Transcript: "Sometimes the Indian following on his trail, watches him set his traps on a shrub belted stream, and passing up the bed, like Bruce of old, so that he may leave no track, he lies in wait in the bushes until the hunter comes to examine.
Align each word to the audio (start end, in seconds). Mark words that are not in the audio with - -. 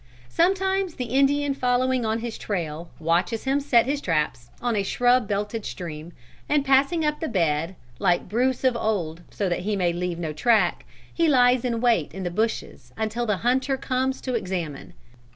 "Sometimes 0.29 0.95
the 0.95 1.13
Indian 1.13 1.53
following 1.53 2.07
on 2.07 2.21
his 2.21 2.35
trail, 2.39 2.89
watches 2.97 3.43
him 3.43 3.59
set 3.59 3.85
his 3.85 4.01
traps 4.01 4.49
on 4.59 4.75
a 4.75 4.81
shrub 4.81 5.27
belted 5.27 5.63
stream, 5.63 6.11
and 6.49 6.65
passing 6.65 7.05
up 7.05 7.19
the 7.19 7.27
bed, 7.27 7.75
like 7.99 8.27
Bruce 8.27 8.63
of 8.63 8.75
old, 8.75 9.21
so 9.29 9.47
that 9.47 9.59
he 9.59 9.75
may 9.75 9.93
leave 9.93 10.17
no 10.17 10.33
track, 10.33 10.87
he 11.13 11.27
lies 11.27 11.63
in 11.63 11.81
wait 11.81 12.15
in 12.15 12.23
the 12.23 12.31
bushes 12.31 12.91
until 12.97 13.27
the 13.27 13.37
hunter 13.45 13.77
comes 13.77 14.21
to 14.21 14.33
examine. 14.33 14.93